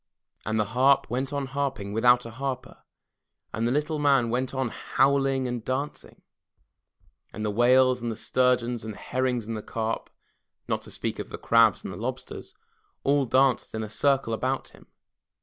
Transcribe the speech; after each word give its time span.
And 0.47 0.59
the 0.59 0.63
harp 0.73 1.11
went 1.11 1.31
on 1.31 1.45
harping 1.45 1.93
without 1.93 2.25
a 2.25 2.31
harper, 2.31 2.77
and 3.53 3.67
the 3.67 3.71
little 3.71 3.99
man 3.99 4.31
went 4.31 4.51
on 4.51 4.69
howling 4.69 5.47
and 5.47 5.63
dancing, 5.63 6.23
and 7.31 7.45
the 7.45 7.51
whales 7.51 8.01
and 8.01 8.11
the 8.11 8.15
stur 8.15 8.55
geons 8.57 8.83
and 8.83 8.95
herrings 8.95 9.45
and 9.45 9.63
carp, 9.67 10.09
not 10.67 10.81
to 10.81 10.89
speak 10.89 11.19
of 11.19 11.29
the 11.29 11.37
crabs 11.37 11.83
and 11.83 11.93
the 11.93 11.97
lobsters, 11.97 12.55
all 13.03 13.25
danced 13.25 13.75
in 13.75 13.83
a 13.83 13.89
circle 13.91 14.33
about 14.33 14.69
him. 14.69 14.87